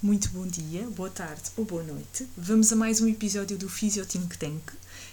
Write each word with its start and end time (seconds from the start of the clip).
muito 0.00 0.28
bom 0.30 0.46
dia, 0.46 0.86
boa 0.90 1.10
tarde 1.10 1.42
ou 1.56 1.64
boa 1.64 1.82
noite. 1.82 2.26
Vamos 2.36 2.72
a 2.72 2.76
mais 2.76 3.00
um 3.00 3.08
episódio 3.08 3.58
do 3.58 3.68
Physio 3.68 4.06
Think 4.06 4.38
Tank. 4.38 4.62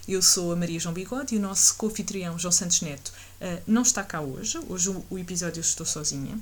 Eu 0.07 0.21
sou 0.21 0.51
a 0.51 0.55
Maria 0.55 0.79
João 0.79 0.93
Bigode 0.93 1.33
e 1.33 1.37
o 1.39 1.41
nosso 1.41 1.75
co-anfitrião 1.75 2.37
João 2.37 2.51
Santos 2.51 2.81
Neto 2.81 3.11
uh, 3.41 3.61
não 3.65 3.81
está 3.81 4.03
cá 4.03 4.21
hoje. 4.21 4.59
Hoje 4.69 4.89
o, 4.89 5.03
o 5.09 5.17
episódio 5.17 5.59
estou 5.59 5.85
sozinha. 5.85 6.37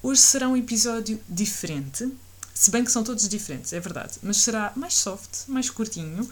Hoje 0.00 0.20
será 0.20 0.48
um 0.48 0.56
episódio 0.56 1.20
diferente, 1.28 2.08
se 2.54 2.70
bem 2.70 2.84
que 2.84 2.92
são 2.92 3.02
todos 3.02 3.28
diferentes, 3.28 3.72
é 3.72 3.80
verdade, 3.80 4.14
mas 4.22 4.36
será 4.36 4.72
mais 4.76 4.94
soft, 4.94 5.48
mais 5.48 5.68
curtinho. 5.68 6.28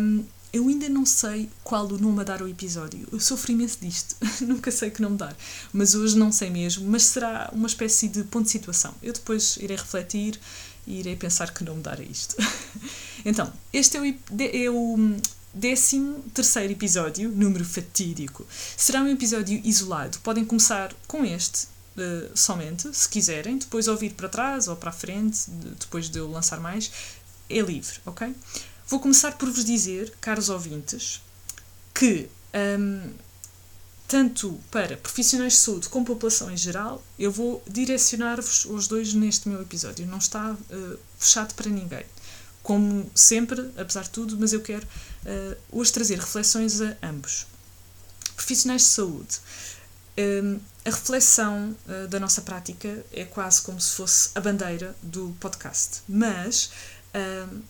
Um, 0.00 0.24
eu 0.54 0.68
ainda 0.68 0.88
não 0.88 1.04
sei 1.04 1.50
qual 1.64 1.84
o 1.84 1.98
nome 1.98 2.20
a 2.20 2.24
dar 2.24 2.40
ao 2.40 2.48
episódio. 2.48 3.08
Eu 3.10 3.18
sofro 3.18 3.50
imenso 3.50 3.78
disto. 3.80 4.14
Nunca 4.46 4.70
sei 4.70 4.88
que 4.88 5.02
nome 5.02 5.16
dar. 5.16 5.36
Mas 5.72 5.96
hoje 5.96 6.16
não 6.16 6.30
sei 6.30 6.48
mesmo. 6.48 6.88
Mas 6.88 7.02
será 7.02 7.50
uma 7.52 7.66
espécie 7.66 8.06
de 8.06 8.22
ponto 8.22 8.44
de 8.44 8.52
situação. 8.52 8.94
Eu 9.02 9.12
depois 9.12 9.56
irei 9.56 9.76
refletir 9.76 10.38
e 10.86 11.00
irei 11.00 11.16
pensar 11.16 11.52
que 11.52 11.64
nome 11.64 11.82
dar 11.82 11.98
a 11.98 12.04
isto. 12.04 12.36
então, 13.26 13.52
este 13.72 13.96
é 13.96 14.00
o, 14.00 14.04
é 14.04 14.70
o 14.70 15.16
13 15.60 16.22
terceiro 16.32 16.72
episódio, 16.72 17.30
número 17.30 17.64
fatídico. 17.64 18.46
Será 18.76 19.02
um 19.02 19.08
episódio 19.08 19.60
isolado. 19.64 20.20
Podem 20.20 20.44
começar 20.44 20.94
com 21.08 21.24
este, 21.24 21.66
uh, 21.96 22.30
somente, 22.32 22.96
se 22.96 23.08
quiserem. 23.08 23.58
Depois 23.58 23.88
ouvir 23.88 24.10
para 24.10 24.28
trás 24.28 24.68
ou 24.68 24.76
para 24.76 24.90
a 24.90 24.92
frente, 24.92 25.50
depois 25.80 26.08
de 26.08 26.20
eu 26.20 26.30
lançar 26.30 26.60
mais. 26.60 26.92
É 27.50 27.60
livre, 27.60 27.98
ok? 28.06 28.32
Vou 28.86 29.00
começar 29.00 29.32
por 29.38 29.50
vos 29.50 29.64
dizer, 29.64 30.12
caros 30.20 30.48
ouvintes, 30.48 31.22
que 31.94 32.28
um, 32.78 33.12
tanto 34.06 34.60
para 34.70 34.96
profissionais 34.96 35.54
de 35.54 35.58
saúde 35.60 35.88
como 35.88 36.04
população 36.04 36.50
em 36.50 36.56
geral, 36.56 37.02
eu 37.18 37.32
vou 37.32 37.62
direcionar-vos 37.66 38.64
os 38.66 38.86
dois 38.86 39.14
neste 39.14 39.48
meu 39.48 39.62
episódio. 39.62 40.06
Não 40.06 40.18
está 40.18 40.52
uh, 40.52 40.98
fechado 41.18 41.54
para 41.54 41.70
ninguém. 41.70 42.04
Como 42.62 43.10
sempre, 43.14 43.72
apesar 43.76 44.02
de 44.02 44.10
tudo, 44.10 44.38
mas 44.38 44.52
eu 44.52 44.60
quero 44.60 44.86
uh, 44.86 45.56
hoje 45.72 45.92
trazer 45.92 46.18
reflexões 46.18 46.80
a 46.80 46.96
ambos. 47.02 47.46
Profissionais 48.36 48.82
de 48.82 48.88
saúde. 48.88 49.38
Um, 50.16 50.60
a 50.84 50.90
reflexão 50.90 51.74
uh, 51.88 52.06
da 52.08 52.20
nossa 52.20 52.42
prática 52.42 53.04
é 53.12 53.24
quase 53.24 53.62
como 53.62 53.80
se 53.80 53.96
fosse 53.96 54.30
a 54.34 54.40
bandeira 54.40 54.94
do 55.02 55.34
podcast. 55.40 56.02
Mas 56.06 56.70
um, 57.14 57.62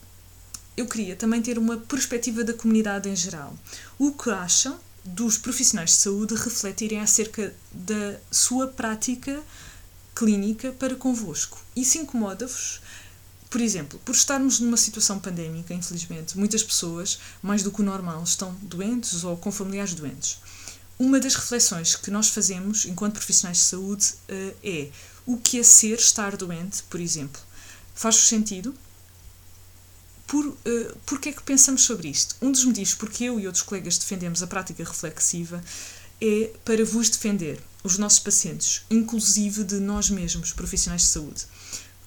eu 0.77 0.87
queria 0.87 1.15
também 1.15 1.41
ter 1.41 1.57
uma 1.57 1.77
perspectiva 1.77 2.43
da 2.43 2.53
comunidade 2.53 3.09
em 3.09 3.15
geral. 3.15 3.57
O 3.97 4.11
que 4.11 4.29
acham 4.29 4.77
dos 5.03 5.37
profissionais 5.37 5.91
de 5.91 5.97
saúde 5.97 6.35
refletirem 6.35 6.99
acerca 6.99 7.53
da 7.71 8.17
sua 8.31 8.67
prática 8.67 9.41
clínica 10.13 10.71
para 10.73 10.95
convosco? 10.95 11.59
Isso 11.75 11.97
incomoda-vos? 11.97 12.81
Por 13.49 13.61
exemplo, 13.61 13.99
por 14.03 14.13
estarmos 14.13 14.59
numa 14.59 14.75
situação 14.75 15.17
pandémica, 15.19 15.73
infelizmente, 15.73 16.37
muitas 16.37 16.61
pessoas, 16.61 17.19
mais 17.41 17.63
do 17.63 17.71
que 17.71 17.81
o 17.81 17.85
normal, 17.85 18.21
estão 18.23 18.53
doentes 18.61 19.23
ou 19.23 19.37
com 19.37 19.51
familiares 19.51 19.93
doentes. 19.93 20.39
Uma 20.99 21.19
das 21.19 21.35
reflexões 21.35 21.95
que 21.95 22.11
nós 22.11 22.29
fazemos 22.29 22.85
enquanto 22.85 23.13
profissionais 23.13 23.57
de 23.57 23.63
saúde 23.63 24.15
eh, 24.27 24.55
é 24.63 24.89
o 25.25 25.37
que 25.37 25.59
é 25.59 25.63
ser 25.63 25.97
estar 25.99 26.35
doente, 26.35 26.83
por 26.83 26.99
exemplo. 26.99 27.41
Faz-vos 27.93 28.27
sentido? 28.27 28.73
Por, 30.27 30.45
uh, 30.45 30.57
porque 31.05 31.29
é 31.29 31.31
que 31.31 31.43
pensamos 31.43 31.83
sobre 31.83 32.07
isto? 32.07 32.35
Um 32.41 32.51
dos 32.51 32.65
motivos 32.65 32.95
porque 32.95 33.25
eu 33.25 33.39
e 33.39 33.45
outros 33.45 33.63
colegas 33.63 33.97
defendemos 33.97 34.41
a 34.41 34.47
prática 34.47 34.83
reflexiva 34.83 35.63
é 36.21 36.51
para 36.63 36.83
vos 36.85 37.09
defender, 37.09 37.61
os 37.83 37.97
nossos 37.97 38.19
pacientes, 38.19 38.83
inclusive 38.89 39.63
de 39.63 39.75
nós 39.75 40.09
mesmos, 40.09 40.51
profissionais 40.53 41.01
de 41.01 41.07
saúde. 41.07 41.45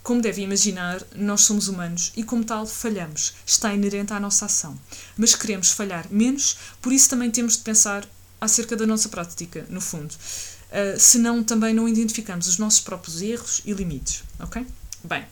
Como 0.03 0.23
devem 0.23 0.45
imaginar, 0.45 1.05
nós 1.15 1.43
somos 1.43 1.69
humanos 1.69 2.13
e, 2.17 2.25
como 2.25 2.43
tal, 2.43 2.67
falhamos. 2.67 3.35
Está 3.45 3.75
inerente 3.75 4.13
à 4.13 4.19
nossa 4.19 4.47
ação. 4.47 4.79
Mas 5.17 5.35
queremos 5.35 5.71
falhar 5.71 6.07
menos, 6.11 6.57
por 6.81 6.93
isso 6.93 7.11
também 7.11 7.31
temos 7.31 7.59
de 7.59 7.63
pensar 7.63 8.09
acerca 8.41 8.75
da 8.75 8.87
nossa 8.87 9.09
prática, 9.09 9.67
no 9.69 9.81
fundo. 9.81 10.13
Uh, 10.13 10.99
senão, 10.99 11.45
também 11.45 11.75
não 11.75 11.87
identificamos 11.87 12.47
os 12.49 12.59
nossos 12.59 12.81
próprios 12.81 13.21
erros 13.21 13.61
e 13.65 13.73
limites. 13.73 14.25
Ok? 14.41 14.67
Bem, 15.05 15.27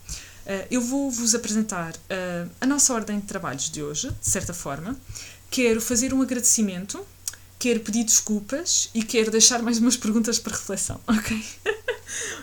Uh, 0.46 0.64
eu 0.70 0.80
vou-vos 0.80 1.34
apresentar 1.34 1.92
uh, 1.96 2.48
a 2.60 2.66
nossa 2.66 2.94
ordem 2.94 3.18
de 3.18 3.26
trabalhos 3.26 3.68
de 3.68 3.82
hoje, 3.82 4.08
de 4.08 4.30
certa 4.30 4.54
forma. 4.54 4.96
Quero 5.50 5.80
fazer 5.80 6.14
um 6.14 6.22
agradecimento, 6.22 7.04
quero 7.58 7.80
pedir 7.80 8.04
desculpas 8.04 8.88
e 8.94 9.02
quero 9.02 9.28
deixar 9.28 9.60
mais 9.60 9.78
umas 9.78 9.96
perguntas 9.96 10.38
para 10.38 10.52
reflexão, 10.52 11.00
ok? 11.06 11.44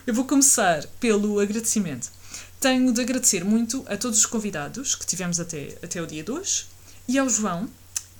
eu 0.05 0.13
vou 0.13 0.25
começar 0.25 0.85
pelo 0.99 1.39
agradecimento. 1.39 2.11
Tenho 2.59 2.91
de 2.91 3.01
agradecer 3.01 3.45
muito 3.45 3.85
a 3.87 3.95
todos 3.95 4.19
os 4.19 4.25
convidados 4.25 4.95
que 4.95 5.05
tivemos 5.05 5.39
até, 5.39 5.77
até 5.81 6.01
o 6.01 6.07
dia 6.07 6.23
de 6.23 6.31
hoje 6.31 6.65
e 7.07 7.17
ao 7.17 7.29
João 7.29 7.69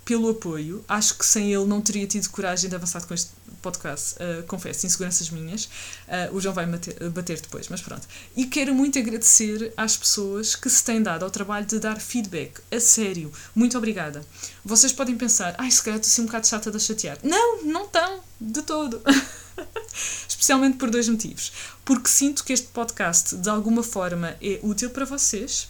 pelo 0.05 0.29
apoio. 0.29 0.83
Acho 0.87 1.17
que 1.17 1.25
sem 1.25 1.53
ele 1.53 1.65
não 1.65 1.81
teria 1.81 2.07
tido 2.07 2.29
coragem 2.29 2.69
de 2.69 2.75
avançar 2.75 3.05
com 3.05 3.13
este 3.13 3.31
podcast, 3.63 4.15
uh, 4.15 4.43
confesso, 4.43 4.85
inseguranças 4.85 5.29
minhas. 5.29 5.65
Uh, 5.65 6.35
o 6.35 6.41
João 6.41 6.53
vai 6.53 6.65
bater, 6.67 7.09
bater, 7.09 7.41
depois, 7.41 7.69
mas 7.69 7.81
pronto. 7.81 8.07
E 8.35 8.45
quero 8.45 8.75
muito 8.75 8.99
agradecer 8.99 9.73
às 9.75 9.97
pessoas 9.97 10.55
que 10.55 10.69
se 10.69 10.83
têm 10.83 11.01
dado 11.01 11.23
ao 11.23 11.31
trabalho 11.31 11.65
de 11.65 11.79
dar 11.79 11.99
feedback. 11.99 12.59
A 12.71 12.79
sério, 12.79 13.31
muito 13.55 13.77
obrigada. 13.77 14.21
Vocês 14.63 14.91
podem 14.91 15.17
pensar, 15.17 15.55
ai, 15.57 15.71
se 15.71 15.81
calhar 15.81 15.99
estou 15.99 16.11
assim 16.11 16.21
um 16.21 16.25
bocado 16.25 16.45
chata 16.45 16.69
de 16.69 16.79
chatear. 16.79 17.17
Não, 17.23 17.63
não 17.63 17.85
estão, 17.85 18.19
de 18.39 18.61
todo. 18.61 19.01
Especialmente 20.27 20.77
por 20.77 20.89
dois 20.89 21.07
motivos. 21.07 21.51
Porque 21.85 22.09
sinto 22.09 22.43
que 22.43 22.51
este 22.51 22.67
podcast, 22.67 23.35
de 23.37 23.49
alguma 23.49 23.81
forma, 23.81 24.35
é 24.41 24.59
útil 24.61 24.89
para 24.89 25.05
vocês. 25.05 25.69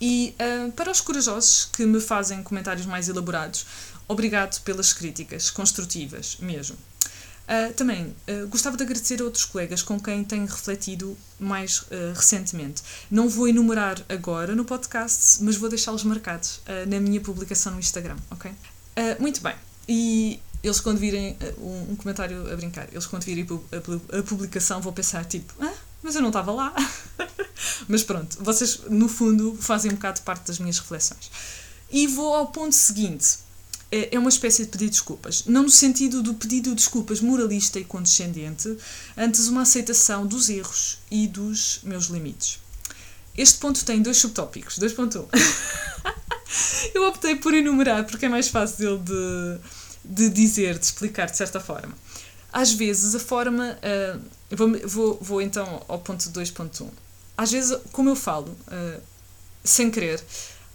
E 0.00 0.34
uh, 0.40 0.72
para 0.72 0.90
os 0.90 1.00
corajosos 1.00 1.66
que 1.66 1.84
me 1.84 2.00
fazem 2.00 2.42
comentários 2.42 2.86
mais 2.86 3.08
elaborados, 3.08 3.66
obrigado 4.08 4.60
pelas 4.62 4.92
críticas 4.92 5.50
construtivas 5.50 6.38
mesmo. 6.40 6.76
Uh, 7.50 7.74
também 7.74 8.14
uh, 8.28 8.46
gostava 8.46 8.76
de 8.76 8.84
agradecer 8.84 9.20
a 9.20 9.24
outros 9.24 9.44
colegas 9.44 9.82
com 9.82 9.98
quem 9.98 10.22
tenho 10.22 10.46
refletido 10.46 11.18
mais 11.36 11.80
uh, 11.80 12.12
recentemente. 12.14 12.80
Não 13.10 13.28
vou 13.28 13.48
enumerar 13.48 14.00
agora 14.08 14.54
no 14.54 14.64
podcast, 14.64 15.42
mas 15.42 15.56
vou 15.56 15.68
deixá-los 15.68 16.04
marcados 16.04 16.60
na 16.86 17.00
minha 17.00 17.20
publicação 17.20 17.72
no 17.72 17.80
Instagram, 17.80 18.16
ok? 18.30 18.52
muito 19.18 19.40
bem. 19.40 19.54
E 19.88 20.40
eles 20.62 20.78
quando 20.78 20.98
virem 20.98 21.36
um, 21.58 21.92
um, 21.92 21.96
comentário 21.96 22.52
a 22.52 22.56
brincar, 22.56 22.86
eles 22.92 23.06
quando 23.06 23.24
virem 23.24 23.46
a, 23.72 24.18
a, 24.18 24.22
publicação 24.22 24.80
vão 24.80 24.92
pensar 24.92 25.24
tipo, 25.24 25.52
ah, 25.60 25.72
mas 26.02 26.14
eu 26.14 26.20
não 26.20 26.28
estava 26.28 26.52
lá. 26.52 26.72
mas 27.88 28.04
pronto, 28.04 28.38
vocês 28.44 28.82
no 28.88 29.08
fundo 29.08 29.56
fazem 29.56 29.90
um 29.90 29.94
bocado 29.94 30.20
parte 30.20 30.46
das 30.46 30.58
minhas 30.60 30.78
reflexões. 30.78 31.30
E 31.90 32.06
vou 32.06 32.34
ao 32.34 32.46
ponto 32.48 32.74
seguinte 32.74 33.38
é, 33.90 34.14
é 34.14 34.18
uma 34.18 34.28
espécie 34.28 34.64
de 34.64 34.70
pedido 34.70 34.90
de 34.90 34.96
desculpas. 34.96 35.44
Não 35.46 35.64
no 35.64 35.70
sentido 35.70 36.22
do 36.22 36.34
pedido 36.34 36.70
de 36.70 36.76
desculpas 36.76 37.20
moralista 37.20 37.78
e 37.78 37.84
condescendente, 37.84 38.76
antes 39.16 39.48
uma 39.48 39.62
aceitação 39.62 40.26
dos 40.26 40.48
erros 40.48 40.98
e 41.10 41.26
dos 41.26 41.80
meus 41.82 42.06
limites. 42.06 42.58
Este 43.36 43.58
ponto 43.58 43.84
tem 43.84 44.02
dois 44.02 44.18
subtópicos. 44.18 44.78
2.1. 44.78 45.26
Eu 46.94 47.06
optei 47.08 47.36
por 47.36 47.54
enumerar 47.54 48.04
porque 48.04 48.26
é 48.26 48.28
mais 48.28 48.48
fácil 48.48 48.98
de, 48.98 49.58
de 50.04 50.28
dizer, 50.28 50.78
de 50.78 50.84
explicar 50.84 51.30
de 51.30 51.36
certa 51.36 51.60
forma. 51.60 51.96
Às 52.52 52.72
vezes, 52.72 53.14
a 53.14 53.20
forma. 53.20 53.78
Uh, 53.78 54.20
vou, 54.50 54.72
vou, 54.84 55.18
vou 55.20 55.42
então 55.42 55.84
ao 55.86 56.00
ponto 56.00 56.28
2.1. 56.30 56.88
Às 57.36 57.52
vezes, 57.52 57.78
como 57.92 58.10
eu 58.10 58.16
falo, 58.16 58.48
uh, 58.66 59.00
sem 59.62 59.90
querer, 59.90 60.22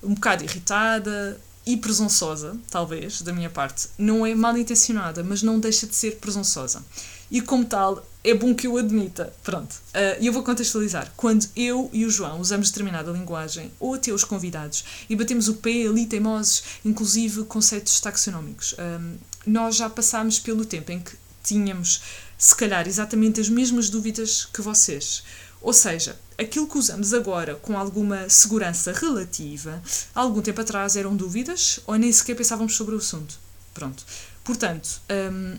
um 0.02 0.14
bocado 0.14 0.44
irritada, 0.44 1.40
e 1.66 1.76
presunçosa, 1.78 2.56
talvez, 2.70 3.22
da 3.22 3.34
minha 3.34 3.50
parte. 3.50 3.88
Não 3.98 4.26
é 4.26 4.36
mal 4.36 4.58
intencionada, 4.58 5.24
mas 5.24 5.42
não 5.42 5.60
deixa 5.60 5.88
de 5.88 5.96
ser 5.96 6.18
presunçosa. 6.18 6.84
E 7.30 7.42
como 7.42 7.66
tal, 7.66 8.06
é 8.24 8.34
bom 8.34 8.54
que 8.54 8.68
eu 8.68 8.78
admita. 8.78 9.34
Pronto. 9.44 9.74
Uh, 9.74 10.22
e 10.22 10.26
uh, 10.26 10.30
eu 10.30 10.34
vou 10.34 10.44
contextualizar. 10.44 11.12
Quando 11.18 11.48
eu 11.56 11.90
e 11.92 12.06
o 12.06 12.10
João 12.10 12.40
usamos 12.40 12.70
determinada 12.70 13.12
linguagem, 13.12 13.72
ou 13.80 13.96
até 13.96 14.12
os 14.12 14.24
convidados, 14.24 14.86
e 15.10 15.16
batemos 15.16 15.48
o 15.48 15.56
pé 15.56 15.88
ali 15.88 16.06
teimosos, 16.06 16.64
inclusive 16.84 17.44
conceitos 17.46 18.00
taxonómicos, 18.00 18.76
um, 18.78 19.18
nós 19.48 19.76
já 19.76 19.90
passámos 19.90 20.40
pelo 20.40 20.66
tempo 20.66 20.92
em 20.92 21.00
que 21.00 21.14
tínhamos, 21.44 22.02
se 22.38 22.56
calhar, 22.56 22.88
exatamente 22.88 23.40
as 23.40 23.50
mesmas 23.50 23.90
dúvidas 23.90 24.46
que 24.46 24.62
vocês. 24.62 25.24
Ou 25.66 25.74
seja, 25.74 26.16
aquilo 26.38 26.68
que 26.68 26.78
usamos 26.78 27.12
agora 27.12 27.56
com 27.56 27.76
alguma 27.76 28.30
segurança 28.30 28.94
relativa, 28.94 29.82
algum 30.14 30.40
tempo 30.40 30.62
atrás 30.62 30.96
eram 30.96 31.16
dúvidas 31.16 31.80
ou 31.88 31.96
nem 31.96 32.12
sequer 32.12 32.36
pensávamos 32.36 32.76
sobre 32.76 32.94
o 32.94 33.00
assunto. 33.00 33.40
Pronto. 33.74 34.06
Portanto, 34.44 35.02
hum, 35.10 35.58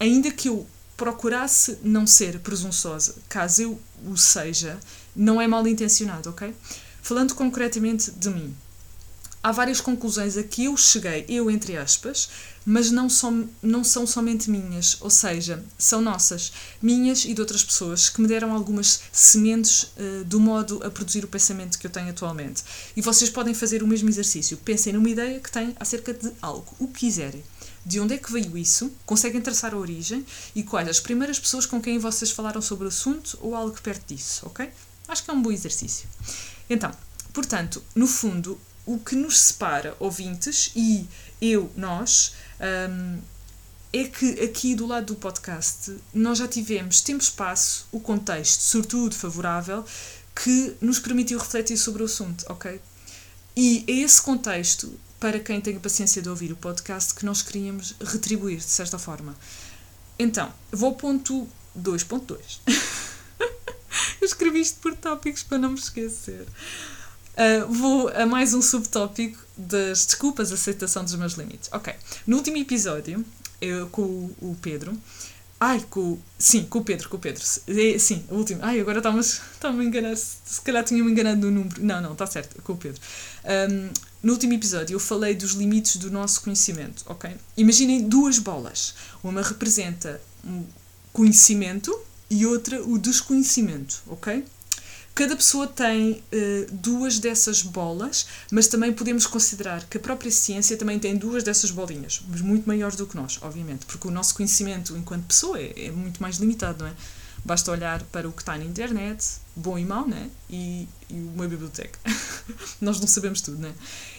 ainda 0.00 0.30
que 0.30 0.48
eu 0.48 0.66
procurasse 0.96 1.78
não 1.82 2.06
ser 2.06 2.38
presunçosa, 2.38 3.14
caso 3.28 3.60
eu 3.60 3.80
o 4.06 4.16
seja, 4.16 4.80
não 5.14 5.38
é 5.38 5.46
mal 5.46 5.68
intencionado, 5.68 6.30
ok? 6.30 6.54
Falando 7.02 7.34
concretamente 7.34 8.10
de 8.10 8.30
mim, 8.30 8.56
há 9.42 9.50
várias 9.50 9.80
conclusões 9.80 10.36
a 10.36 10.42
que 10.42 10.64
eu 10.64 10.76
cheguei, 10.76 11.24
eu 11.28 11.50
entre 11.50 11.76
aspas, 11.76 12.28
mas 12.64 12.90
não, 12.90 13.08
som, 13.10 13.48
não 13.60 13.82
são 13.82 14.06
somente 14.06 14.48
minhas, 14.48 14.96
ou 15.00 15.10
seja, 15.10 15.64
são 15.76 16.00
nossas, 16.00 16.52
minhas 16.80 17.24
e 17.24 17.34
de 17.34 17.40
outras 17.40 17.64
pessoas 17.64 18.08
que 18.08 18.20
me 18.20 18.28
deram 18.28 18.52
algumas 18.52 19.00
sementes 19.10 19.82
uh, 19.82 20.24
do 20.24 20.38
modo 20.38 20.80
a 20.84 20.90
produzir 20.90 21.24
o 21.24 21.28
pensamento 21.28 21.78
que 21.78 21.86
eu 21.86 21.90
tenho 21.90 22.10
atualmente. 22.10 22.62
E 22.96 23.02
vocês 23.02 23.28
podem 23.30 23.52
fazer 23.52 23.82
o 23.82 23.86
mesmo 23.86 24.08
exercício. 24.08 24.56
Pensem 24.58 24.92
numa 24.92 25.08
ideia 25.08 25.40
que 25.40 25.50
têm 25.50 25.74
acerca 25.80 26.14
de 26.14 26.30
algo, 26.40 26.72
o 26.78 26.86
que 26.86 27.00
quiserem. 27.00 27.42
De 27.84 27.98
onde 27.98 28.14
é 28.14 28.18
que 28.18 28.32
veio 28.32 28.56
isso? 28.56 28.92
Conseguem 29.04 29.40
traçar 29.40 29.74
a 29.74 29.76
origem 29.76 30.24
e 30.54 30.62
quais 30.62 30.88
as 30.88 31.00
primeiras 31.00 31.40
pessoas 31.40 31.66
com 31.66 31.82
quem 31.82 31.98
vocês 31.98 32.30
falaram 32.30 32.62
sobre 32.62 32.84
o 32.84 32.88
assunto 32.88 33.36
ou 33.40 33.56
algo 33.56 33.76
perto 33.82 34.14
disso, 34.14 34.46
ok? 34.46 34.70
Acho 35.08 35.24
que 35.24 35.30
é 35.30 35.34
um 35.34 35.42
bom 35.42 35.50
exercício. 35.50 36.08
Então, 36.70 36.92
portanto, 37.32 37.82
no 37.92 38.06
fundo, 38.06 38.58
o 38.84 38.98
que 38.98 39.14
nos 39.14 39.38
separa, 39.38 39.96
ouvintes, 39.98 40.72
e 40.74 41.06
eu, 41.40 41.70
nós, 41.76 42.34
um, 42.90 43.20
é 43.92 44.04
que 44.04 44.40
aqui 44.40 44.74
do 44.74 44.86
lado 44.86 45.06
do 45.06 45.16
podcast 45.16 45.96
nós 46.14 46.38
já 46.38 46.48
tivemos 46.48 47.00
tempo, 47.00 47.22
espaço, 47.22 47.86
o 47.92 48.00
contexto, 48.00 48.60
sobretudo 48.60 49.14
favorável, 49.14 49.84
que 50.34 50.74
nos 50.80 50.98
permitiu 50.98 51.38
refletir 51.38 51.76
sobre 51.76 52.02
o 52.02 52.06
assunto, 52.06 52.44
ok? 52.48 52.80
E 53.54 53.84
é 53.86 53.92
esse 53.92 54.20
contexto, 54.22 54.98
para 55.20 55.38
quem 55.38 55.60
tem 55.60 55.76
a 55.76 55.80
paciência 55.80 56.22
de 56.22 56.28
ouvir 56.28 56.50
o 56.52 56.56
podcast, 56.56 57.14
que 57.14 57.26
nós 57.26 57.42
queríamos 57.42 57.94
retribuir, 58.00 58.58
de 58.58 58.64
certa 58.64 58.98
forma. 58.98 59.36
Então, 60.18 60.52
vou 60.70 60.90
ao 60.90 60.94
ponto 60.96 61.46
2.2. 61.78 62.60
Eu 64.20 64.26
escrevi 64.26 64.60
isto 64.60 64.80
por 64.80 64.96
tópicos 64.96 65.42
para 65.42 65.58
não 65.58 65.70
me 65.70 65.78
esquecer. 65.78 66.46
Uh, 67.32 67.72
vou 67.72 68.08
a 68.08 68.26
mais 68.26 68.52
um 68.52 68.60
subtópico 68.60 69.38
das 69.56 70.04
desculpas, 70.04 70.52
aceitação 70.52 71.02
dos 71.02 71.14
meus 71.14 71.34
limites. 71.34 71.68
Ok. 71.72 71.94
No 72.26 72.36
último 72.36 72.58
episódio, 72.58 73.24
eu, 73.60 73.88
com 73.88 74.02
o, 74.02 74.36
o 74.40 74.56
Pedro. 74.60 74.96
Ai, 75.64 75.80
com. 75.88 76.18
Sim, 76.36 76.64
com 76.64 76.80
o 76.80 76.84
Pedro, 76.84 77.08
com 77.08 77.16
o 77.16 77.20
Pedro. 77.20 77.42
É, 77.68 77.96
sim, 77.96 78.24
o 78.28 78.34
último. 78.34 78.60
Ai, 78.62 78.80
agora 78.80 78.98
está-me 78.98 79.80
a 79.80 79.84
enganar. 79.84 80.16
Se 80.16 80.60
calhar 80.60 80.84
tinha-me 80.84 81.10
enganado 81.10 81.40
no 81.40 81.50
número. 81.52 81.84
Não, 81.84 82.02
não, 82.02 82.12
está 82.12 82.26
certo, 82.26 82.60
com 82.62 82.72
o 82.72 82.76
Pedro. 82.76 83.00
Um, 83.70 83.88
no 84.22 84.32
último 84.32 84.52
episódio 84.54 84.94
eu 84.94 85.00
falei 85.00 85.34
dos 85.34 85.52
limites 85.52 85.96
do 85.96 86.10
nosso 86.10 86.42
conhecimento, 86.42 87.04
ok? 87.06 87.30
Imaginem 87.56 88.08
duas 88.08 88.40
bolas. 88.40 88.94
Uma 89.22 89.40
representa 89.40 90.20
um 90.44 90.64
conhecimento 91.12 91.96
e 92.28 92.44
outra 92.44 92.82
o 92.82 92.98
desconhecimento, 92.98 94.02
ok? 94.08 94.44
Cada 95.14 95.36
pessoa 95.36 95.66
tem 95.66 96.12
uh, 96.12 96.72
duas 96.72 97.18
dessas 97.18 97.62
bolas, 97.62 98.26
mas 98.50 98.66
também 98.66 98.92
podemos 98.92 99.26
considerar 99.26 99.84
que 99.84 99.98
a 99.98 100.00
própria 100.00 100.30
ciência 100.30 100.76
também 100.76 100.98
tem 100.98 101.16
duas 101.16 101.44
dessas 101.44 101.70
bolinhas, 101.70 102.22
mas 102.28 102.40
muito 102.40 102.66
maiores 102.66 102.96
do 102.96 103.06
que 103.06 103.14
nós, 103.14 103.38
obviamente, 103.42 103.84
porque 103.84 104.08
o 104.08 104.10
nosso 104.10 104.34
conhecimento 104.34 104.96
enquanto 104.96 105.26
pessoa 105.26 105.60
é, 105.60 105.86
é 105.86 105.90
muito 105.90 106.22
mais 106.22 106.36
limitado, 106.36 106.84
não 106.84 106.90
é? 106.90 106.94
Basta 107.44 107.70
olhar 107.72 108.02
para 108.04 108.28
o 108.28 108.32
que 108.32 108.40
está 108.40 108.56
na 108.56 108.64
internet, 108.64 109.24
bom 109.54 109.76
e 109.76 109.84
mau, 109.84 110.06
né? 110.06 110.30
E, 110.48 110.88
e 111.10 111.14
uma 111.14 111.46
biblioteca. 111.46 111.98
nós 112.80 112.98
não 113.00 113.06
sabemos 113.06 113.40
tudo, 113.40 113.58
né? 113.58 113.74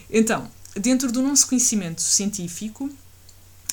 Então, 0.09 0.51
dentro 0.75 1.11
do 1.11 1.21
nosso 1.21 1.47
conhecimento 1.47 2.01
científico, 2.01 2.89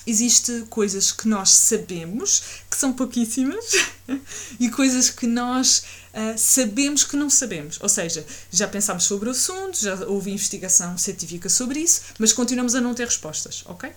existe 0.06 0.64
coisas 0.69 1.12
que 1.12 1.29
nós 1.29 1.50
sabemos, 1.50 2.43
que 2.70 2.76
são 2.76 2.93
pouquíssimas, 2.93 3.64
e 4.58 4.69
coisas 4.70 5.11
que 5.11 5.26
nós 5.26 5.85
uh, 6.14 6.37
sabemos 6.37 7.05
que 7.05 7.17
não 7.17 7.31
sabemos. 7.31 7.79
Ou 7.81 7.88
seja, 7.88 8.25
já 8.50 8.67
pensámos 8.67 9.05
sobre 9.05 9.29
o 9.29 9.32
assunto, 9.32 9.79
já 9.81 9.94
houve 10.06 10.31
investigação 10.31 10.97
científica 10.99 11.49
sobre 11.49 11.81
isso, 11.81 12.02
mas 12.19 12.32
continuamos 12.32 12.75
a 12.75 12.81
não 12.81 12.94
ter 12.94 13.05
respostas, 13.05 13.62
ok? 13.67 13.91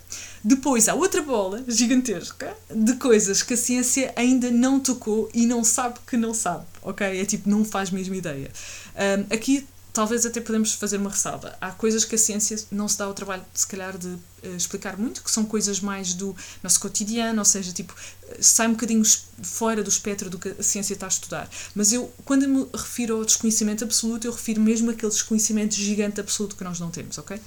Depois 0.43 0.87
há 0.87 0.93
outra 0.93 1.21
bola 1.21 1.63
gigantesca 1.67 2.55
de 2.69 2.93
coisas 2.95 3.41
que 3.41 3.53
a 3.53 3.57
ciência 3.57 4.13
ainda 4.15 4.51
não 4.51 4.79
tocou 4.79 5.29
e 5.33 5.45
não 5.45 5.63
sabe 5.63 5.99
que 6.05 6.17
não 6.17 6.33
sabe, 6.33 6.65
ok? 6.81 7.19
É 7.19 7.25
tipo, 7.25 7.49
não 7.49 7.63
faz 7.65 7.89
mesmo 7.89 8.13
ideia. 8.15 8.51
Um, 8.95 9.25
ah, 9.31 9.33
aqui 9.33 9.67
talvez 9.93 10.25
até 10.25 10.41
podemos 10.41 10.73
fazer 10.73 10.97
uma 10.97 11.11
ressalva. 11.11 11.55
Há 11.61 11.71
coisas 11.71 12.03
que 12.03 12.15
a 12.15 12.17
ciência 12.17 12.57
não 12.71 12.87
se 12.87 12.97
dá 12.97 13.07
o 13.07 13.13
trabalho, 13.13 13.45
se 13.53 13.67
calhar, 13.67 13.95
de 13.95 14.07
uh, 14.07 14.19
explicar 14.57 14.97
muito, 14.97 15.23
que 15.23 15.29
são 15.29 15.45
coisas 15.45 15.79
mais 15.79 16.15
do 16.15 16.35
nosso 16.63 16.79
cotidiano, 16.79 17.37
ou 17.37 17.45
seja, 17.45 17.71
tipo, 17.71 17.95
sai 18.39 18.67
um 18.67 18.71
bocadinho 18.71 19.03
fora 19.43 19.83
do 19.83 19.89
espectro 19.89 20.29
do 20.31 20.39
que 20.39 20.49
a 20.49 20.63
ciência 20.63 20.95
está 20.95 21.05
a 21.05 21.09
estudar. 21.09 21.49
Mas 21.75 21.93
eu, 21.93 22.11
quando 22.25 22.47
me 22.47 22.67
refiro 22.73 23.17
ao 23.17 23.25
desconhecimento 23.25 23.83
absoluto, 23.83 24.25
eu 24.25 24.31
refiro 24.31 24.59
mesmo 24.59 24.89
àquele 24.89 25.11
desconhecimento 25.11 25.75
gigante 25.75 26.19
absoluto 26.19 26.55
que 26.55 26.63
nós 26.63 26.79
não 26.79 26.89
temos, 26.89 27.19
ok? 27.19 27.39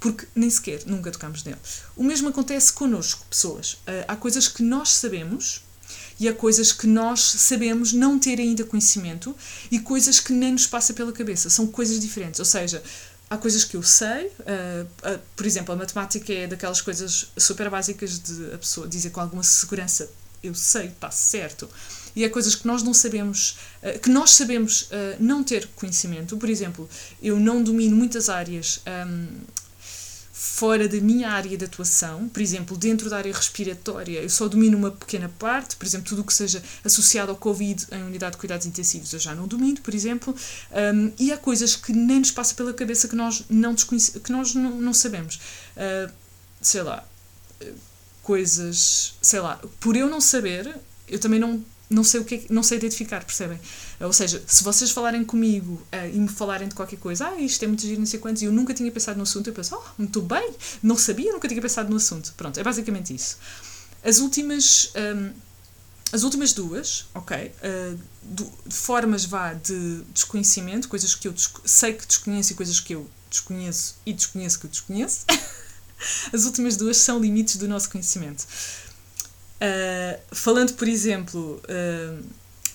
Porque 0.00 0.26
nem 0.34 0.50
sequer 0.50 0.82
nunca 0.86 1.10
tocamos 1.12 1.44
nele. 1.44 1.58
O 1.94 2.02
mesmo 2.02 2.28
acontece 2.28 2.72
connosco, 2.72 3.24
pessoas. 3.30 3.74
Uh, 3.74 4.04
há 4.08 4.16
coisas 4.16 4.48
que 4.48 4.62
nós 4.62 4.90
sabemos 4.90 5.62
e 6.18 6.28
há 6.28 6.34
coisas 6.34 6.72
que 6.72 6.86
nós 6.86 7.20
sabemos 7.20 7.92
não 7.92 8.18
ter 8.18 8.38
ainda 8.40 8.64
conhecimento 8.64 9.34
e 9.70 9.78
coisas 9.78 10.18
que 10.18 10.32
nem 10.32 10.52
nos 10.52 10.66
passa 10.66 10.94
pela 10.94 11.12
cabeça. 11.12 11.50
São 11.50 11.66
coisas 11.66 12.00
diferentes. 12.00 12.40
Ou 12.40 12.46
seja, 12.46 12.82
há 13.28 13.36
coisas 13.36 13.64
que 13.64 13.76
eu 13.76 13.82
sei, 13.82 14.26
uh, 14.26 14.84
uh, 14.84 15.20
por 15.34 15.44
exemplo, 15.44 15.74
a 15.74 15.76
matemática 15.76 16.32
é 16.32 16.46
daquelas 16.46 16.80
coisas 16.80 17.30
super 17.36 17.68
básicas 17.68 18.18
de 18.18 18.54
a 18.54 18.58
pessoa 18.58 18.88
dizer 18.88 19.10
com 19.10 19.20
alguma 19.20 19.42
segurança: 19.42 20.10
eu 20.42 20.54
sei, 20.54 20.86
está 20.86 21.10
certo. 21.10 21.68
E 22.14 22.24
há 22.24 22.30
coisas 22.30 22.54
que 22.54 22.66
nós 22.66 22.82
não 22.82 22.94
sabemos, 22.94 23.58
uh, 23.82 23.98
que 23.98 24.08
nós 24.08 24.30
sabemos 24.30 24.88
não 25.20 25.44
ter 25.44 25.68
conhecimento. 25.76 26.36
Por 26.38 26.48
exemplo, 26.48 26.88
eu 27.22 27.38
não 27.38 27.62
domino 27.62 27.94
muitas 27.94 28.30
áreas. 28.30 28.80
Um, 28.86 29.26
fora 30.38 30.86
da 30.86 31.00
minha 31.00 31.30
área 31.30 31.56
de 31.56 31.64
atuação, 31.64 32.28
por 32.28 32.42
exemplo, 32.42 32.76
dentro 32.76 33.08
da 33.08 33.16
área 33.16 33.32
respiratória, 33.32 34.20
eu 34.20 34.28
só 34.28 34.46
domino 34.46 34.76
uma 34.76 34.90
pequena 34.90 35.30
parte, 35.38 35.76
por 35.76 35.86
exemplo, 35.86 36.06
tudo 36.06 36.20
o 36.20 36.24
que 36.24 36.34
seja 36.34 36.62
associado 36.84 37.30
ao 37.30 37.38
Covid 37.38 37.86
em 37.90 38.02
unidade 38.02 38.32
de 38.32 38.38
cuidados 38.38 38.66
intensivos 38.66 39.14
eu 39.14 39.18
já 39.18 39.34
não 39.34 39.48
domino, 39.48 39.80
por 39.80 39.94
exemplo, 39.94 40.36
um, 40.94 41.10
e 41.18 41.32
há 41.32 41.38
coisas 41.38 41.74
que 41.74 41.90
nem 41.90 42.18
nos 42.18 42.30
passa 42.30 42.54
pela 42.54 42.74
cabeça 42.74 43.08
que 43.08 43.16
nós 43.16 43.44
não, 43.48 43.74
que 43.74 44.30
nós 44.30 44.54
não, 44.54 44.72
não 44.78 44.92
sabemos. 44.92 45.40
Uh, 45.74 46.12
sei 46.60 46.82
lá, 46.82 47.02
coisas, 48.22 49.14
sei 49.22 49.40
lá, 49.40 49.58
por 49.80 49.96
eu 49.96 50.06
não 50.10 50.20
saber, 50.20 50.76
eu 51.08 51.18
também 51.18 51.40
não 51.40 51.64
não 51.88 52.02
sei 52.02 52.20
o 52.20 52.24
que 52.24 52.34
é, 52.34 52.44
não 52.50 52.62
sei 52.62 52.78
identificar, 52.78 53.24
percebem? 53.24 53.60
Ou 54.00 54.12
seja, 54.12 54.42
se 54.46 54.64
vocês 54.64 54.90
falarem 54.90 55.24
comigo 55.24 55.74
uh, 55.74 56.14
e 56.14 56.18
me 56.18 56.28
falarem 56.28 56.68
de 56.68 56.74
qualquer 56.74 56.98
coisa, 56.98 57.28
ah, 57.28 57.40
isto 57.40 57.62
é 57.64 57.68
muito 57.68 57.82
giro, 57.82 58.00
não 58.00 58.06
sei 58.06 58.18
quantos, 58.18 58.42
e 58.42 58.46
eu 58.46 58.52
nunca 58.52 58.74
tinha 58.74 58.90
pensado 58.90 59.16
no 59.16 59.22
assunto, 59.22 59.48
eu 59.48 59.52
penso, 59.52 59.76
oh, 59.76 59.82
muito 59.98 60.20
bem, 60.20 60.52
não 60.82 60.98
sabia, 60.98 61.32
nunca 61.32 61.48
tinha 61.48 61.60
pensado 61.62 61.88
no 61.88 61.96
assunto. 61.96 62.34
Pronto, 62.36 62.58
é 62.58 62.62
basicamente 62.62 63.14
isso. 63.14 63.38
As 64.04 64.18
últimas. 64.18 64.92
Um, 64.96 65.46
as 66.12 66.22
últimas 66.22 66.52
duas, 66.52 67.06
ok, 67.12 67.36
uh, 67.36 67.98
do, 68.22 68.48
formas 68.70 69.24
vá 69.24 69.54
de 69.54 70.02
desconhecimento, 70.14 70.88
coisas 70.88 71.16
que 71.16 71.26
eu 71.26 71.34
sei 71.64 71.94
que 71.94 72.06
desconheço 72.06 72.52
e 72.52 72.54
coisas 72.54 72.78
que 72.78 72.94
eu 72.94 73.10
desconheço 73.28 73.96
e 74.06 74.12
desconheço 74.12 74.60
que 74.60 74.66
eu 74.66 74.70
desconheço. 74.70 75.26
As 76.32 76.44
últimas 76.44 76.76
duas 76.76 76.96
são 76.98 77.18
limites 77.18 77.56
do 77.56 77.66
nosso 77.66 77.90
conhecimento. 77.90 78.46
Uh, 79.56 80.20
falando, 80.34 80.74
por 80.74 80.86
exemplo, 80.86 81.60
uh, 81.64 82.24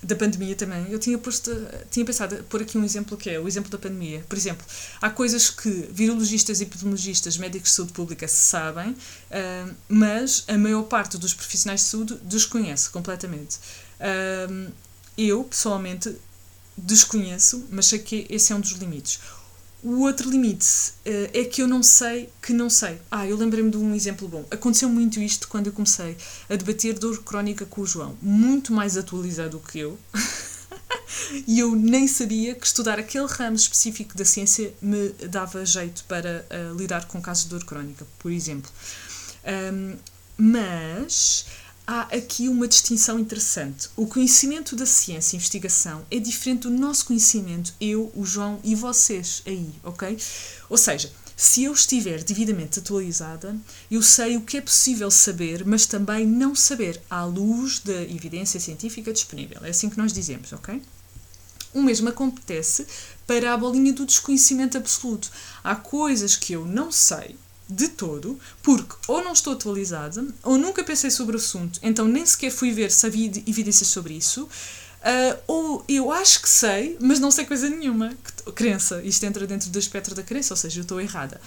da 0.02 0.16
pandemia 0.16 0.56
também, 0.56 0.90
eu 0.90 0.98
tinha, 0.98 1.18
posto, 1.18 1.52
tinha 1.92 2.04
pensado 2.04 2.44
por 2.46 2.60
aqui 2.60 2.76
um 2.76 2.84
exemplo 2.84 3.16
que 3.16 3.30
é 3.30 3.40
o 3.40 3.48
exemplo 3.48 3.70
da 3.70 3.78
pandemia. 3.78 4.24
Por 4.28 4.36
exemplo, 4.38 4.66
há 5.00 5.10
coisas 5.10 5.50
que 5.50 5.70
virologistas, 5.92 6.60
epidemiologistas, 6.60 7.38
médicos 7.38 7.70
de 7.70 7.76
saúde 7.76 7.94
pública 7.94 8.28
sabem, 8.28 8.92
uh, 8.92 9.76
mas 9.88 10.44
a 10.48 10.58
maior 10.58 10.84
parte 10.84 11.18
dos 11.18 11.34
profissionais 11.34 11.82
de 11.82 11.88
saúde 11.88 12.18
desconhece 12.24 12.90
completamente. 12.90 13.60
eu, 15.16 15.44
pessoalmente, 15.44 16.16
desconheço, 16.76 17.68
mas 17.70 17.86
sei 17.86 18.00
que 18.00 18.26
esse 18.28 18.52
é 18.52 18.56
um 18.56 18.60
dos 18.60 18.72
limites. 18.72 19.20
O 19.84 20.02
outro 20.02 20.30
limite 20.30 20.94
uh, 21.06 21.30
é 21.34 21.44
que 21.44 21.62
eu 21.62 21.68
não 21.68 21.82
sei 21.82 22.30
que 22.42 22.54
não 22.54 22.70
sei. 22.70 23.00
Ah, 23.10 23.26
eu 23.26 23.36
lembrei-me 23.36 23.72
de 23.72 23.78
um 23.78 23.96
exemplo 23.96 24.28
bom. 24.28 24.46
Aconteceu 24.52 24.88
muito 24.88 25.20
isto 25.20 25.48
quando 25.48 25.68
eu 25.68 25.74
comecei 25.74 26.16
a 26.50 26.56
debater 26.56 26.98
dor 27.00 27.24
crónica 27.24 27.66
com 27.66 27.82
o 27.82 27.86
João, 27.86 28.16
muito 28.22 28.72
mais 28.74 28.96
atualizado 28.96 29.60
que 29.60 29.80
eu. 29.80 29.98
e 31.48 31.60
eu 31.60 31.76
nem 31.76 32.08
sabia 32.08 32.54
que 32.54 32.66
estudar 32.66 33.00
aquele 33.00 33.26
ramo 33.26 33.56
específico 33.56 34.16
da 34.16 34.24
ciência 34.24 34.74
me 34.82 35.10
dava 35.30 35.66
jeito 35.66 36.04
para 36.06 36.46
uh, 36.52 36.78
lidar 36.78 37.06
com 37.08 37.20
casos 37.20 37.46
de 37.46 37.50
dor 37.50 37.64
crónica, 37.66 38.06
por 38.20 38.32
exemplo. 38.32 38.70
Um, 39.74 39.98
mas 40.38 41.46
há 41.86 42.02
aqui 42.02 42.48
uma 42.48 42.68
distinção 42.68 43.20
interessante. 43.20 43.90
O 43.96 44.08
conhecimento 44.08 44.76
da 44.76 44.86
ciência 44.86 45.36
e 45.36 45.38
investigação 45.38 46.06
é 46.10 46.20
diferente 46.20 46.62
do 46.64 46.70
nosso 46.70 47.06
conhecimento, 47.06 47.74
eu, 47.80 48.12
o 48.16 48.26
João 48.26 48.60
e 48.64 48.76
vocês 48.76 49.42
aí, 49.46 49.70
ok? 49.84 50.18
Ou 50.70 50.78
seja, 50.78 51.12
se 51.36 51.64
eu 51.64 51.74
estiver 51.74 52.24
devidamente 52.24 52.80
atualizada, 52.80 53.56
eu 53.90 54.04
sei 54.04 54.38
o 54.38 54.42
que 54.42 54.58
é 54.58 54.62
possível 54.62 55.10
saber, 55.10 55.66
mas 55.66 55.86
também 55.86 56.26
não 56.26 56.54
saber 56.54 57.02
à 57.10 57.26
luz 57.26 57.80
da 57.80 58.02
evidência 58.04 58.60
científica 58.60 59.12
disponível. 59.12 59.58
É 59.64 59.70
assim 59.70 59.90
que 59.90 59.98
nós 59.98 60.14
dizemos, 60.14 60.54
ok? 60.54 60.82
O 61.74 61.82
mesmo 61.82 62.10
acontece 62.10 62.86
para 63.26 63.54
a 63.54 63.58
bolinha 63.58 63.92
do 63.92 64.06
desconhecimento 64.06 64.78
absoluto. 64.78 65.32
Há 65.64 65.76
coisas 65.76 66.36
que 66.36 66.54
eu 66.54 66.66
não 66.66 66.92
sei 66.92 67.36
de 67.72 67.88
todo, 67.90 68.40
porque 68.62 68.96
ou 69.08 69.24
não 69.24 69.34
estou 69.34 69.54
atualizada, 69.54 70.26
ou 70.44 70.58
nunca 70.58 70.84
pensei 70.84 71.10
sobre 71.10 71.36
o 71.36 71.40
assunto, 71.40 71.80
então 71.82 72.08
nem 72.08 72.26
sequer 72.26 72.52
fui 72.52 72.72
ver 72.72 72.92
se 72.92 73.06
havia 73.06 73.32
evidências 73.48 73.88
sobre 73.88 74.14
isso, 74.14 74.44
uh, 74.44 75.40
ou 75.48 75.86
eu 75.88 76.12
acho 76.12 76.42
que 76.42 76.50
sei, 76.50 76.98
mas 77.00 77.20
não 77.20 77.32
sei 77.32 77.46
coisa 77.46 77.70
nenhuma. 77.70 78.14
Crença, 78.56 79.02
isto 79.04 79.24
entra 79.26 79.48
dentro 79.48 79.70
do 79.70 79.80
espectro 79.80 80.14
da 80.14 80.24
crença, 80.24 80.54
ou 80.54 80.58
seja, 80.58 80.80
eu 80.80 80.84
estou 80.84 81.00
errada. 81.00 81.40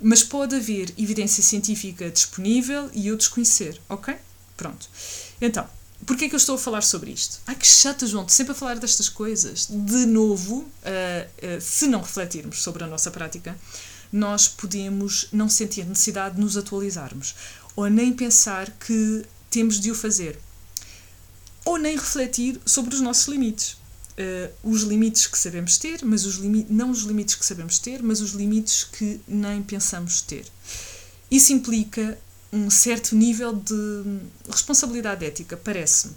Mas 0.00 0.22
pode 0.22 0.56
haver 0.56 0.92
evidência 0.98 1.42
científica 1.42 2.10
disponível 2.10 2.90
e 2.92 3.06
eu 3.06 3.16
desconhecer, 3.16 3.80
ok? 3.88 4.14
Pronto. 4.56 4.88
Então, 5.40 5.66
Porquê 6.04 6.24
é 6.24 6.28
que 6.28 6.34
eu 6.34 6.38
estou 6.38 6.56
a 6.56 6.58
falar 6.58 6.82
sobre 6.82 7.12
isto? 7.12 7.40
Ai 7.46 7.54
que 7.54 7.66
chato, 7.66 8.06
João, 8.08 8.28
sempre 8.28 8.52
a 8.52 8.54
falar 8.56 8.76
destas 8.76 9.08
coisas. 9.08 9.68
De 9.70 10.04
novo, 10.04 10.56
uh, 10.56 10.66
uh, 10.66 11.60
se 11.60 11.86
não 11.86 12.00
refletirmos 12.00 12.60
sobre 12.60 12.82
a 12.82 12.88
nossa 12.88 13.08
prática, 13.10 13.56
nós 14.12 14.46
podemos 14.46 15.28
não 15.32 15.48
sentir 15.48 15.86
necessidade 15.86 16.34
de 16.34 16.40
nos 16.40 16.56
atualizarmos, 16.56 17.34
ou 17.74 17.88
nem 17.88 18.12
pensar 18.12 18.70
que 18.70 19.24
temos 19.50 19.80
de 19.80 19.90
o 19.90 19.94
fazer, 19.94 20.38
ou 21.64 21.78
nem 21.78 21.96
refletir 21.96 22.60
sobre 22.66 22.94
os 22.94 23.00
nossos 23.00 23.26
limites. 23.28 23.80
Uh, 24.12 24.52
os 24.62 24.82
limites 24.82 25.26
que 25.26 25.38
sabemos 25.38 25.78
ter, 25.78 26.04
mas 26.04 26.26
os 26.26 26.38
não 26.68 26.90
os 26.90 27.00
limites 27.02 27.34
que 27.34 27.46
sabemos 27.46 27.78
ter, 27.78 28.02
mas 28.02 28.20
os 28.20 28.32
limites 28.32 28.84
que 28.84 29.18
nem 29.26 29.62
pensamos 29.62 30.20
ter. 30.20 30.44
Isso 31.30 31.52
implica 31.54 32.18
um 32.52 32.68
certo 32.68 33.16
nível 33.16 33.54
de 33.54 34.20
responsabilidade 34.50 35.24
ética, 35.24 35.56
parece-me. 35.56 36.14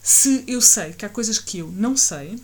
Se 0.00 0.44
eu 0.46 0.60
sei 0.60 0.92
que 0.92 1.04
há 1.04 1.08
coisas 1.08 1.38
que 1.38 1.58
eu 1.58 1.72
não 1.72 1.96
sei, 1.96 2.38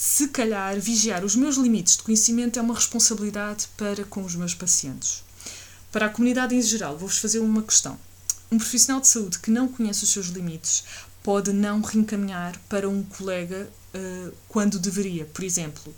se 0.00 0.28
calhar 0.28 0.78
vigiar 0.78 1.24
os 1.24 1.34
meus 1.34 1.56
limites 1.56 1.96
de 1.96 2.04
conhecimento 2.04 2.56
é 2.56 2.62
uma 2.62 2.72
responsabilidade 2.72 3.66
para 3.76 4.04
com 4.04 4.22
os 4.22 4.36
meus 4.36 4.54
pacientes. 4.54 5.24
Para 5.90 6.06
a 6.06 6.08
comunidade 6.08 6.54
em 6.54 6.62
geral, 6.62 6.96
vou-vos 6.96 7.18
fazer 7.18 7.40
uma 7.40 7.64
questão. 7.64 7.98
Um 8.48 8.58
profissional 8.58 9.00
de 9.00 9.08
saúde 9.08 9.40
que 9.40 9.50
não 9.50 9.66
conhece 9.66 10.04
os 10.04 10.12
seus 10.12 10.28
limites 10.28 10.84
pode 11.20 11.52
não 11.52 11.80
reencaminhar 11.80 12.56
para 12.68 12.88
um 12.88 13.02
colega 13.02 13.68
uh, 13.92 14.32
quando 14.46 14.78
deveria. 14.78 15.24
Por 15.24 15.42
exemplo, 15.42 15.92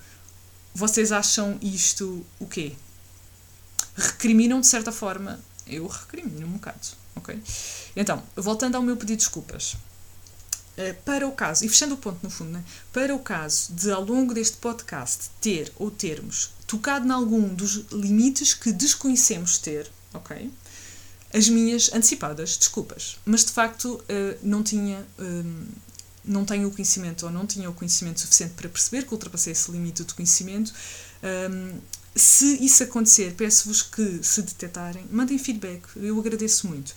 vocês 0.75 1.13
acham 1.13 1.59
isto 1.61 2.25
o 2.39 2.47
quê? 2.47 2.73
Recriminam 3.95 4.63
de 4.63 4.67
certa 4.67 4.91
forma? 4.91 5.39
Eu 5.67 5.87
recrimino 5.87 6.47
um 6.47 6.53
bocado, 6.53 6.89
ok? 7.17 7.39
Então, 7.95 8.23
voltando 8.35 8.77
ao 8.77 8.83
meu 8.83 8.97
pedido 8.97 9.19
de 9.19 9.25
desculpas. 9.25 9.77
Eh, 10.81 10.95
para 11.05 11.29
o 11.29 11.33
caso, 11.33 11.63
e 11.63 11.69
fechando 11.69 11.95
o 11.95 11.99
ponto 11.99 12.21
no 12.23 12.31
fundo, 12.31 12.53
né? 12.53 12.65
para 12.91 13.15
o 13.15 13.19
caso 13.19 13.71
de 13.75 13.91
ao 13.91 14.03
longo 14.03 14.33
deste 14.33 14.57
podcast 14.57 15.29
ter 15.39 15.71
ou 15.77 15.91
termos 15.91 16.53
tocado 16.67 17.07
em 17.07 17.11
algum 17.11 17.53
dos 17.55 17.85
limites 17.93 18.55
que 18.55 18.73
desconhecemos 18.73 19.59
ter, 19.59 19.91
ok? 20.15 20.51
As 21.35 21.51
minhas 21.51 21.93
antecipadas 21.93 22.57
desculpas, 22.57 23.19
mas 23.27 23.45
de 23.45 23.53
facto 23.53 24.03
eh, 24.09 24.39
não 24.43 24.63
tinha, 24.63 25.07
eh, 25.19 25.45
não 26.25 26.47
tenho 26.47 26.69
o 26.69 26.71
conhecimento 26.71 27.27
ou 27.27 27.31
não 27.31 27.47
tinha 27.47 27.69
o 27.69 27.75
conhecimento 27.75 28.21
suficiente 28.21 28.55
para 28.55 28.69
perceber 28.71 29.05
que 29.05 29.13
ultrapassei 29.13 29.53
esse 29.53 29.71
limite 29.71 30.03
de 30.03 30.15
conhecimento. 30.15 30.73
Se 32.17 32.65
isso 32.65 32.83
acontecer, 32.83 33.35
peço-vos 33.35 33.83
que, 33.83 34.21
se 34.23 34.41
detectarem, 34.43 35.07
mandem 35.11 35.39
feedback, 35.39 35.83
eu 35.97 36.19
agradeço 36.19 36.67
muito. 36.67 36.95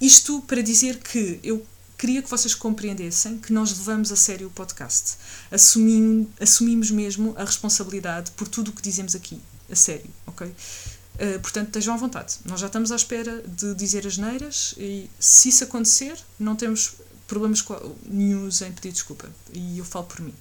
Isto 0.00 0.40
para 0.42 0.62
dizer 0.62 0.98
que 0.98 1.38
eu 1.42 1.64
queria 1.98 2.22
que 2.22 2.30
vocês 2.30 2.54
compreendessem 2.54 3.38
que 3.38 3.52
nós 3.52 3.76
levamos 3.76 4.12
a 4.12 4.16
sério 4.16 4.46
o 4.46 4.50
podcast. 4.50 5.16
Assumim, 5.50 6.30
assumimos 6.40 6.92
mesmo 6.92 7.34
a 7.36 7.44
responsabilidade 7.44 8.30
por 8.30 8.46
tudo 8.46 8.68
o 8.68 8.72
que 8.72 8.80
dizemos 8.80 9.16
aqui, 9.16 9.40
a 9.68 9.74
sério, 9.74 10.08
ok? 10.24 10.46
Uh, 10.46 11.40
portanto, 11.40 11.66
estejam 11.66 11.92
à 11.92 11.96
vontade. 11.96 12.36
Nós 12.44 12.60
já 12.60 12.68
estamos 12.68 12.92
à 12.92 12.96
espera 12.96 13.42
de 13.42 13.74
dizer 13.74 14.06
as 14.06 14.16
neiras 14.16 14.74
e 14.78 15.10
se 15.18 15.48
isso 15.48 15.64
acontecer, 15.64 16.16
não 16.38 16.54
temos 16.54 16.94
problemas 17.26 17.64
nenhum 18.06 18.48
em 18.48 18.72
pedir 18.72 18.92
desculpa. 18.92 19.28
E 19.52 19.78
eu 19.78 19.84
falo 19.84 20.06
por 20.06 20.20
mim. 20.20 20.34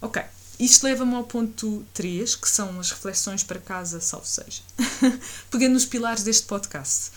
Ok. 0.00 0.22
Isto 0.60 0.84
leva-me 0.84 1.14
ao 1.14 1.24
ponto 1.24 1.84
3, 1.94 2.34
que 2.34 2.48
são 2.48 2.80
as 2.80 2.90
reflexões 2.90 3.44
para 3.44 3.60
casa, 3.60 4.00
salvo 4.00 4.26
seja. 4.26 4.62
Pegando 5.50 5.74
nos 5.74 5.84
pilares 5.84 6.22
deste 6.24 6.46
podcast 6.46 7.10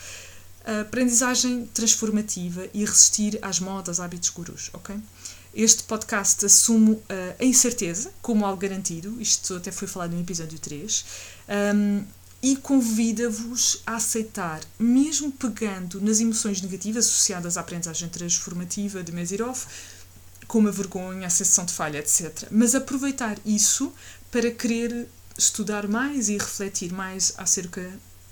a 0.65 0.81
aprendizagem 0.81 1.65
transformativa 1.73 2.67
e 2.73 2.85
resistir 2.85 3.39
às 3.41 3.59
modas, 3.59 3.99
hábitos 3.99 4.29
gurus, 4.29 4.69
ok? 4.73 4.95
Este 5.53 5.83
podcast 5.83 6.45
assume 6.45 6.91
uh, 6.91 7.03
a 7.39 7.43
incerteza 7.43 8.11
como 8.21 8.45
algo 8.45 8.61
garantido, 8.61 9.19
isto 9.19 9.55
até 9.55 9.71
foi 9.71 9.87
falado 9.87 10.13
no 10.13 10.21
episódio 10.21 10.57
3, 10.57 11.05
um, 11.75 12.03
e 12.41 12.55
convida-vos 12.55 13.81
a 13.85 13.97
aceitar, 13.97 14.61
mesmo 14.79 15.31
pegando 15.31 16.01
nas 16.01 16.19
emoções 16.19 16.61
negativas 16.61 17.05
associadas 17.05 17.57
à 17.57 17.61
aprendizagem 17.61 18.09
transformativa 18.09 19.03
de 19.03 19.11
Mesirov, 19.11 19.65
como 20.47 20.67
a 20.67 20.71
vergonha, 20.71 21.27
a 21.27 21.29
sensação 21.29 21.65
de 21.65 21.73
falha, 21.73 21.99
etc. 21.99 22.47
Mas 22.49 22.73
aproveitar 22.73 23.37
isso 23.45 23.93
para 24.31 24.49
querer 24.51 25.07
estudar 25.37 25.87
mais 25.87 26.29
e 26.29 26.37
refletir 26.37 26.91
mais 26.91 27.33
acerca 27.37 27.81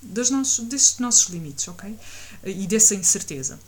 dos 0.01 0.29
nossos, 0.29 0.65
destes 0.65 1.00
nossos 1.00 1.27
limites, 1.29 1.68
ok? 1.68 1.96
E 2.46 2.68
dessa 2.68 2.96
incerteza. 2.96 3.60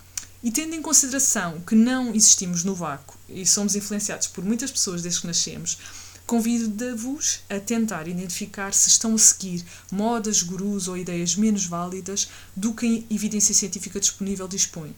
E 0.44 0.52
tendo 0.52 0.74
em 0.74 0.82
consideração 0.82 1.62
que 1.62 1.76
não 1.76 2.14
existimos 2.16 2.64
no 2.64 2.74
vácuo 2.74 3.16
e 3.30 3.46
somos 3.46 3.76
influenciados 3.76 4.28
por 4.28 4.44
muitas 4.44 4.72
pessoas 4.72 5.02
desde 5.02 5.22
que 5.22 5.28
nascemos, 5.28 5.78
convido-vos 6.26 7.42
a 7.50 7.60
tentar 7.60 8.08
identificar 8.08 8.74
se 8.74 8.90
estão 8.90 9.14
a 9.14 9.18
seguir 9.20 9.64
modas, 9.92 10.42
gurus 10.42 10.88
ou 10.88 10.98
ideias 10.98 11.36
menos 11.36 11.66
válidas 11.66 12.30
do 12.56 12.74
que 12.74 13.06
a 13.10 13.14
evidência 13.14 13.54
científica 13.54 14.00
disponível 14.00 14.48
dispõe. 14.48 14.96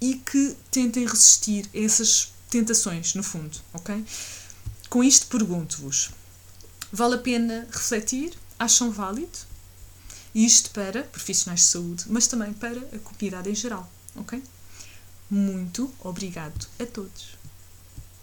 E 0.00 0.14
que 0.14 0.56
tentem 0.70 1.04
resistir 1.04 1.68
a 1.74 1.78
essas 1.78 2.32
tentações, 2.48 3.14
no 3.14 3.22
fundo, 3.22 3.58
ok? 3.74 4.04
Com 4.88 5.02
isto 5.02 5.26
pergunto-vos: 5.26 6.10
vale 6.92 7.16
a 7.16 7.18
pena 7.18 7.66
refletir? 7.70 8.32
Acham 8.58 8.90
válido? 8.90 9.38
Isto 10.38 10.70
para 10.70 11.02
profissionais 11.02 11.62
de 11.62 11.66
saúde, 11.66 12.04
mas 12.06 12.28
também 12.28 12.52
para 12.52 12.78
a 12.78 12.98
comunidade 13.00 13.50
em 13.50 13.56
geral, 13.56 13.90
ok? 14.14 14.40
Muito 15.28 15.92
obrigado 15.98 16.68
a 16.78 16.86
todos. 16.86 17.37